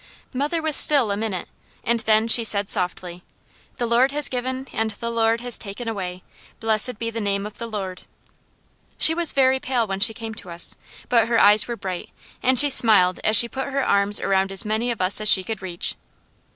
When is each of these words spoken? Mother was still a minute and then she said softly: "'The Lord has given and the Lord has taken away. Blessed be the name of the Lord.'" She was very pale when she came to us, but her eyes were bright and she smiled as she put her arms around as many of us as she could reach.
Mother 0.33 0.63
was 0.63 0.75
still 0.75 1.11
a 1.11 1.15
minute 1.15 1.47
and 1.83 1.99
then 1.99 2.27
she 2.27 2.43
said 2.43 2.71
softly: 2.71 3.21
"'The 3.77 3.85
Lord 3.85 4.11
has 4.11 4.29
given 4.29 4.67
and 4.73 4.89
the 4.89 5.11
Lord 5.11 5.41
has 5.41 5.59
taken 5.59 5.87
away. 5.87 6.23
Blessed 6.59 6.97
be 6.97 7.11
the 7.11 7.21
name 7.21 7.45
of 7.45 7.59
the 7.59 7.67
Lord.'" 7.67 8.01
She 8.97 9.13
was 9.13 9.31
very 9.31 9.59
pale 9.59 9.85
when 9.85 9.99
she 9.99 10.15
came 10.15 10.33
to 10.33 10.49
us, 10.49 10.75
but 11.07 11.27
her 11.27 11.39
eyes 11.39 11.67
were 11.67 11.77
bright 11.77 12.09
and 12.41 12.57
she 12.57 12.71
smiled 12.71 13.19
as 13.23 13.37
she 13.37 13.47
put 13.47 13.67
her 13.67 13.85
arms 13.85 14.19
around 14.19 14.51
as 14.51 14.65
many 14.65 14.89
of 14.89 15.01
us 15.01 15.21
as 15.21 15.29
she 15.29 15.43
could 15.43 15.61
reach. 15.61 15.93